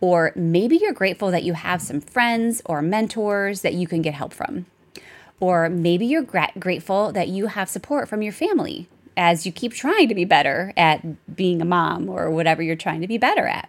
Or 0.01 0.33
maybe 0.37 0.77
you're 0.77 0.93
grateful 0.93 1.33
that 1.33 1.43
you 1.43 1.55
have 1.55 1.83
some 1.83 2.01
friends 2.01 2.63
or 2.65 2.81
mentors 2.81 3.63
that 3.63 3.75
you 3.75 3.89
can 3.89 4.03
get 4.03 4.15
help 4.15 4.33
from. 4.33 4.67
Or 5.41 5.69
maybe 5.69 6.07
you're 6.07 6.23
gra- 6.23 6.53
grateful 6.59 7.11
that 7.11 7.29
you 7.29 7.47
have 7.47 7.69
support 7.69 8.09
from 8.09 8.23
your 8.23 8.33
family 8.33 8.87
as 9.19 9.45
you 9.45 9.53
keep 9.53 9.75
trying 9.75 10.09
to 10.09 10.15
be 10.15 10.25
better 10.25 10.73
at 10.77 11.35
being 11.35 11.61
a 11.61 11.67
mom 11.67 12.09
or 12.09 12.31
whatever 12.31 12.63
you're 12.63 12.77
trying 12.77 13.01
to 13.01 13.09
be 13.09 13.19
better 13.19 13.47
at. 13.47 13.69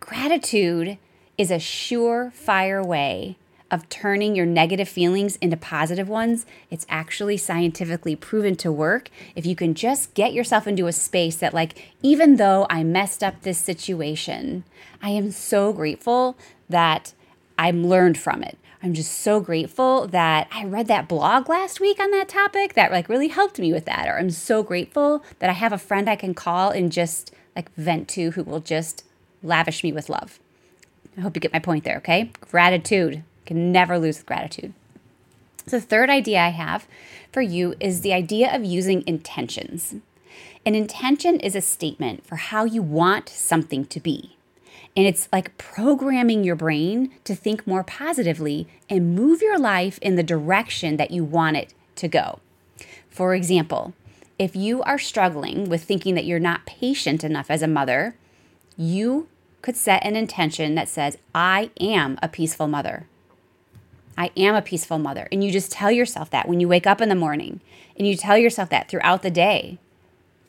Gratitude 0.00 0.96
is 1.36 1.50
a 1.50 1.56
surefire 1.56 2.84
way 2.84 3.36
of 3.72 3.88
turning 3.88 4.36
your 4.36 4.44
negative 4.44 4.88
feelings 4.88 5.36
into 5.36 5.56
positive 5.56 6.06
ones, 6.06 6.44
it's 6.70 6.84
actually 6.90 7.38
scientifically 7.38 8.14
proven 8.14 8.54
to 8.54 8.70
work 8.70 9.08
if 9.34 9.46
you 9.46 9.56
can 9.56 9.72
just 9.74 10.12
get 10.12 10.34
yourself 10.34 10.66
into 10.66 10.86
a 10.86 10.92
space 10.92 11.36
that, 11.36 11.54
like, 11.54 11.94
even 12.02 12.36
though 12.36 12.66
I 12.68 12.84
messed 12.84 13.24
up 13.24 13.40
this 13.40 13.56
situation, 13.56 14.64
I 15.00 15.08
am 15.10 15.30
so 15.30 15.72
grateful 15.72 16.36
that 16.68 17.14
I 17.58 17.70
learned 17.70 18.18
from 18.18 18.42
it. 18.42 18.58
I'm 18.84 18.94
just 18.94 19.12
so 19.12 19.38
grateful 19.38 20.08
that 20.08 20.48
I 20.50 20.64
read 20.64 20.88
that 20.88 21.06
blog 21.06 21.48
last 21.48 21.78
week 21.78 22.00
on 22.00 22.10
that 22.10 22.28
topic 22.28 22.74
that 22.74 22.90
like 22.90 23.08
really 23.08 23.28
helped 23.28 23.60
me 23.60 23.72
with 23.72 23.84
that. 23.84 24.08
Or 24.08 24.18
I'm 24.18 24.30
so 24.30 24.64
grateful 24.64 25.24
that 25.38 25.48
I 25.48 25.52
have 25.52 25.72
a 25.72 25.78
friend 25.78 26.10
I 26.10 26.16
can 26.16 26.34
call 26.34 26.70
and 26.70 26.90
just 26.90 27.32
like 27.54 27.72
vent 27.76 28.08
to 28.10 28.32
who 28.32 28.42
will 28.42 28.58
just 28.58 29.04
lavish 29.40 29.84
me 29.84 29.92
with 29.92 30.08
love. 30.08 30.40
I 31.16 31.20
hope 31.20 31.36
you 31.36 31.40
get 31.40 31.52
my 31.52 31.60
point 31.60 31.84
there, 31.84 31.98
okay? 31.98 32.32
Gratitude. 32.40 33.22
Can 33.46 33.70
never 33.70 33.98
lose 33.98 34.22
gratitude. 34.22 34.72
The 35.66 35.80
third 35.80 36.10
idea 36.10 36.40
I 36.40 36.48
have 36.48 36.88
for 37.32 37.42
you 37.42 37.74
is 37.78 38.00
the 38.00 38.12
idea 38.12 38.54
of 38.54 38.64
using 38.64 39.04
intentions. 39.06 39.94
An 40.66 40.74
intention 40.74 41.38
is 41.38 41.54
a 41.54 41.60
statement 41.60 42.26
for 42.26 42.36
how 42.36 42.64
you 42.64 42.82
want 42.82 43.28
something 43.28 43.84
to 43.86 44.00
be. 44.00 44.36
And 44.96 45.06
it's 45.06 45.28
like 45.32 45.56
programming 45.56 46.44
your 46.44 46.56
brain 46.56 47.12
to 47.24 47.34
think 47.34 47.66
more 47.66 47.82
positively 47.82 48.68
and 48.90 49.14
move 49.14 49.40
your 49.40 49.58
life 49.58 49.98
in 50.02 50.16
the 50.16 50.22
direction 50.22 50.98
that 50.98 51.10
you 51.10 51.24
want 51.24 51.56
it 51.56 51.72
to 51.96 52.08
go. 52.08 52.40
For 53.08 53.34
example, 53.34 53.94
if 54.38 54.54
you 54.56 54.82
are 54.82 54.98
struggling 54.98 55.68
with 55.68 55.84
thinking 55.84 56.14
that 56.14 56.24
you're 56.24 56.38
not 56.38 56.66
patient 56.66 57.24
enough 57.24 57.50
as 57.50 57.62
a 57.62 57.68
mother, 57.68 58.16
you 58.76 59.28
could 59.62 59.76
set 59.76 60.04
an 60.04 60.16
intention 60.16 60.74
that 60.74 60.88
says, 60.88 61.16
I 61.34 61.70
am 61.80 62.18
a 62.22 62.28
peaceful 62.28 62.68
mother. 62.68 63.06
I 64.18 64.30
am 64.36 64.54
a 64.54 64.62
peaceful 64.62 64.98
mother. 64.98 65.28
And 65.32 65.42
you 65.42 65.50
just 65.50 65.72
tell 65.72 65.90
yourself 65.90 66.30
that 66.30 66.48
when 66.48 66.60
you 66.60 66.68
wake 66.68 66.86
up 66.86 67.00
in 67.00 67.08
the 67.08 67.14
morning 67.14 67.60
and 67.96 68.06
you 68.06 68.16
tell 68.16 68.36
yourself 68.36 68.68
that 68.70 68.88
throughout 68.88 69.22
the 69.22 69.30
day. 69.30 69.78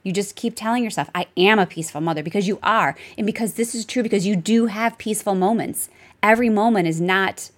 You 0.03 0.11
just 0.11 0.35
keep 0.35 0.55
telling 0.55 0.83
yourself, 0.83 1.09
I 1.15 1.27
am 1.37 1.59
a 1.59 1.65
peaceful 1.65 2.01
mother 2.01 2.21
because 2.21 2.47
you 2.47 2.59
are. 2.61 2.95
And 3.17 3.25
because 3.25 3.53
this 3.53 3.73
is 3.73 3.85
true, 3.85 4.03
because 4.03 4.27
you 4.27 4.35
do 4.35 4.67
have 4.67 4.97
peaceful 4.97 5.33
moments. 5.33 5.89
Every 6.21 6.49
moment 6.49 6.87
is 6.87 7.01
not 7.01 7.49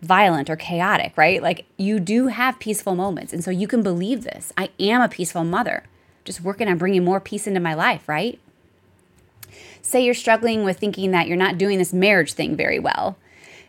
violent 0.00 0.50
or 0.50 0.56
chaotic, 0.56 1.16
right? 1.16 1.42
Like 1.42 1.66
you 1.76 2.00
do 2.00 2.26
have 2.26 2.58
peaceful 2.58 2.96
moments. 2.96 3.32
And 3.32 3.44
so 3.44 3.50
you 3.50 3.68
can 3.68 3.82
believe 3.82 4.24
this. 4.24 4.52
I 4.56 4.70
am 4.80 5.00
a 5.00 5.08
peaceful 5.08 5.44
mother, 5.44 5.84
just 6.24 6.40
working 6.40 6.68
on 6.68 6.78
bringing 6.78 7.04
more 7.04 7.20
peace 7.20 7.46
into 7.46 7.60
my 7.60 7.74
life, 7.74 8.08
right? 8.08 8.40
Say 9.82 10.04
you're 10.04 10.14
struggling 10.14 10.64
with 10.64 10.78
thinking 10.78 11.10
that 11.10 11.28
you're 11.28 11.36
not 11.36 11.58
doing 11.58 11.78
this 11.78 11.92
marriage 11.92 12.32
thing 12.32 12.56
very 12.56 12.78
well. 12.78 13.16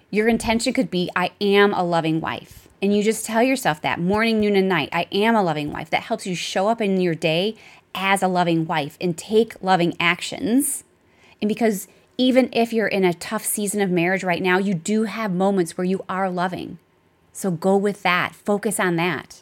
Your 0.09 0.27
intention 0.27 0.73
could 0.73 0.89
be, 0.89 1.09
I 1.15 1.31
am 1.41 1.73
a 1.73 1.83
loving 1.83 2.21
wife. 2.21 2.67
And 2.81 2.95
you 2.95 3.01
just 3.01 3.25
tell 3.25 3.41
yourself 3.41 3.81
that 3.81 3.99
morning, 3.99 4.39
noon, 4.39 4.55
and 4.55 4.67
night, 4.67 4.89
I 4.91 5.07
am 5.11 5.35
a 5.35 5.43
loving 5.43 5.71
wife. 5.71 5.89
That 5.89 6.03
helps 6.03 6.27
you 6.27 6.35
show 6.35 6.67
up 6.67 6.81
in 6.81 6.99
your 6.99 7.15
day 7.15 7.55
as 7.95 8.21
a 8.23 8.27
loving 8.27 8.65
wife 8.65 8.97
and 8.99 9.17
take 9.17 9.61
loving 9.61 9.95
actions. 9.99 10.83
And 11.41 11.47
because 11.49 11.87
even 12.17 12.49
if 12.51 12.71
you're 12.71 12.87
in 12.87 13.03
a 13.03 13.13
tough 13.13 13.45
season 13.45 13.81
of 13.81 13.89
marriage 13.89 14.23
right 14.23 14.41
now, 14.41 14.57
you 14.57 14.73
do 14.73 15.03
have 15.03 15.31
moments 15.33 15.77
where 15.77 15.85
you 15.85 16.03
are 16.07 16.29
loving. 16.29 16.77
So 17.31 17.51
go 17.51 17.75
with 17.75 18.03
that, 18.03 18.35
focus 18.35 18.79
on 18.79 18.95
that. 18.97 19.41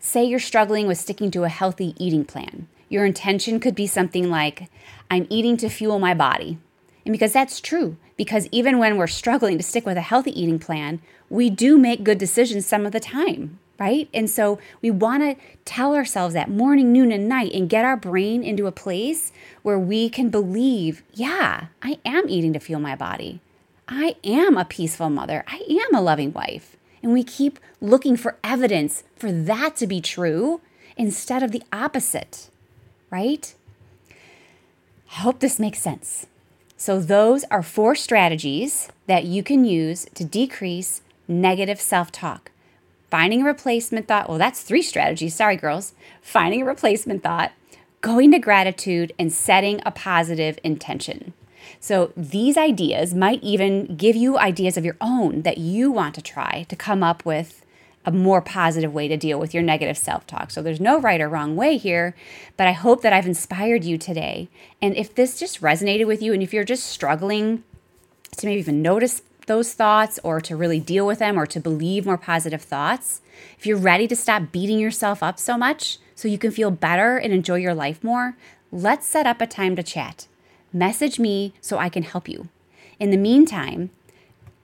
Say 0.00 0.24
you're 0.24 0.38
struggling 0.38 0.86
with 0.86 0.98
sticking 0.98 1.30
to 1.32 1.44
a 1.44 1.48
healthy 1.48 1.94
eating 1.98 2.24
plan. 2.24 2.68
Your 2.88 3.04
intention 3.04 3.60
could 3.60 3.74
be 3.74 3.86
something 3.86 4.30
like, 4.30 4.68
I'm 5.10 5.26
eating 5.30 5.56
to 5.58 5.68
fuel 5.68 5.98
my 5.98 6.14
body. 6.14 6.58
And 7.04 7.12
because 7.12 7.32
that's 7.32 7.60
true, 7.60 7.96
because 8.16 8.48
even 8.50 8.78
when 8.78 8.96
we're 8.96 9.06
struggling 9.06 9.56
to 9.58 9.64
stick 9.64 9.86
with 9.86 9.96
a 9.96 10.02
healthy 10.02 10.38
eating 10.40 10.58
plan, 10.58 11.00
we 11.30 11.50
do 11.50 11.78
make 11.78 12.04
good 12.04 12.18
decisions 12.18 12.66
some 12.66 12.86
of 12.86 12.92
the 12.92 13.00
time, 13.00 13.58
right? 13.78 14.08
And 14.14 14.30
so 14.30 14.58
we 14.80 14.90
want 14.90 15.22
to 15.22 15.44
tell 15.64 15.94
ourselves 15.94 16.34
that 16.34 16.50
morning, 16.50 16.92
noon, 16.92 17.12
and 17.12 17.28
night 17.28 17.52
and 17.52 17.68
get 17.68 17.84
our 17.84 17.96
brain 17.96 18.42
into 18.42 18.66
a 18.66 18.72
place 18.72 19.32
where 19.62 19.78
we 19.78 20.08
can 20.08 20.30
believe, 20.30 21.02
yeah, 21.12 21.66
I 21.82 21.98
am 22.04 22.28
eating 22.28 22.52
to 22.54 22.60
fuel 22.60 22.80
my 22.80 22.96
body. 22.96 23.40
I 23.88 24.16
am 24.24 24.56
a 24.56 24.64
peaceful 24.64 25.10
mother. 25.10 25.44
I 25.46 25.62
am 25.68 25.94
a 25.94 26.02
loving 26.02 26.32
wife. 26.32 26.76
And 27.02 27.12
we 27.12 27.22
keep 27.22 27.58
looking 27.80 28.16
for 28.16 28.36
evidence 28.42 29.04
for 29.14 29.30
that 29.30 29.76
to 29.76 29.86
be 29.86 30.00
true 30.00 30.60
instead 30.96 31.42
of 31.42 31.52
the 31.52 31.62
opposite, 31.72 32.50
right? 33.10 33.54
I 35.10 35.14
hope 35.20 35.38
this 35.38 35.60
makes 35.60 35.78
sense. 35.78 36.26
So, 36.76 37.00
those 37.00 37.44
are 37.44 37.62
four 37.62 37.94
strategies 37.94 38.88
that 39.06 39.24
you 39.24 39.42
can 39.42 39.64
use 39.64 40.06
to 40.14 40.24
decrease 40.24 41.00
negative 41.26 41.80
self 41.80 42.12
talk. 42.12 42.50
Finding 43.10 43.42
a 43.42 43.44
replacement 43.44 44.08
thought, 44.08 44.28
well, 44.28 44.38
that's 44.38 44.62
three 44.62 44.82
strategies. 44.82 45.34
Sorry, 45.34 45.56
girls. 45.56 45.94
Finding 46.20 46.62
a 46.62 46.66
replacement 46.66 47.22
thought, 47.22 47.52
going 48.00 48.32
to 48.32 48.38
gratitude, 48.38 49.12
and 49.18 49.32
setting 49.32 49.80
a 49.86 49.90
positive 49.90 50.58
intention. 50.64 51.32
So, 51.80 52.12
these 52.16 52.56
ideas 52.56 53.14
might 53.14 53.42
even 53.42 53.96
give 53.96 54.16
you 54.16 54.38
ideas 54.38 54.76
of 54.76 54.84
your 54.84 54.96
own 55.00 55.42
that 55.42 55.58
you 55.58 55.90
want 55.90 56.14
to 56.14 56.22
try 56.22 56.64
to 56.68 56.76
come 56.76 57.02
up 57.02 57.24
with 57.24 57.64
a 58.06 58.12
more 58.12 58.40
positive 58.40 58.94
way 58.94 59.08
to 59.08 59.16
deal 59.16 59.38
with 59.38 59.52
your 59.52 59.64
negative 59.64 59.98
self 59.98 60.26
talk. 60.26 60.52
So 60.52 60.62
there's 60.62 60.80
no 60.80 61.00
right 61.00 61.20
or 61.20 61.28
wrong 61.28 61.56
way 61.56 61.76
here, 61.76 62.14
but 62.56 62.68
I 62.68 62.72
hope 62.72 63.02
that 63.02 63.12
I've 63.12 63.26
inspired 63.26 63.84
you 63.84 63.98
today. 63.98 64.48
And 64.80 64.96
if 64.96 65.14
this 65.14 65.38
just 65.38 65.60
resonated 65.60 66.06
with 66.06 66.22
you 66.22 66.32
and 66.32 66.42
if 66.42 66.54
you're 66.54 66.64
just 66.64 66.86
struggling 66.86 67.64
to 68.36 68.46
maybe 68.46 68.60
even 68.60 68.80
notice 68.80 69.22
those 69.46 69.72
thoughts 69.72 70.18
or 70.22 70.40
to 70.40 70.56
really 70.56 70.80
deal 70.80 71.06
with 71.06 71.20
them 71.20 71.38
or 71.38 71.46
to 71.46 71.60
believe 71.60 72.04
more 72.04 72.18
positive 72.18 72.62
thoughts, 72.62 73.22
if 73.58 73.66
you're 73.66 73.76
ready 73.78 74.06
to 74.08 74.16
stop 74.16 74.52
beating 74.52 74.78
yourself 74.78 75.22
up 75.22 75.38
so 75.38 75.56
much 75.56 75.98
so 76.14 76.28
you 76.28 76.38
can 76.38 76.50
feel 76.50 76.70
better 76.70 77.16
and 77.16 77.32
enjoy 77.32 77.56
your 77.56 77.74
life 77.74 78.02
more, 78.02 78.36
let's 78.70 79.06
set 79.06 79.26
up 79.26 79.40
a 79.40 79.46
time 79.46 79.76
to 79.76 79.82
chat. 79.82 80.26
Message 80.72 81.18
me 81.18 81.54
so 81.60 81.78
I 81.78 81.88
can 81.88 82.02
help 82.02 82.28
you. 82.28 82.48
In 82.98 83.10
the 83.10 83.16
meantime, 83.16 83.90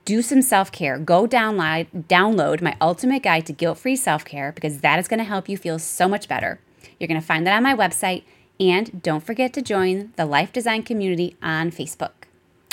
do 0.05 0.21
some 0.21 0.43
self 0.43 0.73
care. 0.73 0.99
Go 0.99 1.27
download, 1.27 1.87
download 2.09 2.61
my 2.61 2.77
ultimate 2.81 3.23
guide 3.23 3.47
to 3.47 3.53
guilt 3.53 3.79
free 3.79 3.97
self 3.97 4.25
care 4.25 4.53
because 4.53 4.81
that 4.81 4.99
is 4.99 5.09
going 5.09 5.19
to 5.19 5.25
help 5.25 5.49
you 5.49 5.57
feel 5.57 5.79
so 5.79 6.09
much 6.09 6.29
better. 6.29 6.61
You're 6.99 7.09
going 7.09 7.21
to 7.21 7.27
find 7.27 7.47
that 7.47 7.57
on 7.57 7.63
my 7.63 7.75
website. 7.75 8.25
And 8.59 9.03
don't 9.03 9.25
forget 9.25 9.53
to 9.55 9.63
join 9.63 10.13
the 10.17 10.27
Life 10.27 10.53
Designed 10.53 10.87
community 10.87 11.37
on 11.43 11.71
Facebook. 11.71 12.22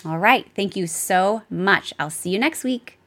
All 0.05 0.17
right. 0.17 0.47
Thank 0.55 0.75
you 0.75 0.87
so 0.87 1.43
much. 1.49 1.93
I'll 1.99 2.09
see 2.09 2.29
you 2.29 2.39
next 2.39 2.63
week. 2.63 2.98